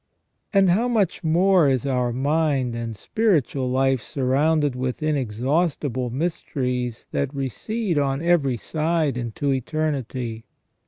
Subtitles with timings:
[0.51, 7.31] And how much more is our mind and spiritual life surrounded with inexhaustible mysteries that
[7.35, 10.45] recede on every side into eternity.